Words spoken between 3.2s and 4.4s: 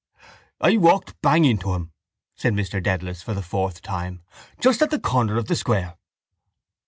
for the fourth time,